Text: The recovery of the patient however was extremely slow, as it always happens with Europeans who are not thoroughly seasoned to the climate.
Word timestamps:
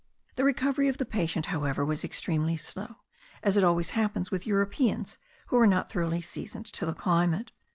The 0.35 0.43
recovery 0.43 0.87
of 0.87 0.97
the 0.97 1.05
patient 1.05 1.45
however 1.45 1.85
was 1.85 2.03
extremely 2.03 2.57
slow, 2.57 2.95
as 3.43 3.55
it 3.55 3.63
always 3.63 3.91
happens 3.91 4.31
with 4.31 4.47
Europeans 4.47 5.19
who 5.49 5.59
are 5.59 5.67
not 5.67 5.91
thoroughly 5.91 6.23
seasoned 6.23 6.65
to 6.73 6.87
the 6.87 6.95
climate. 6.95 7.51